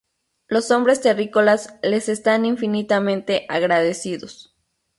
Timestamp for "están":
2.09-2.43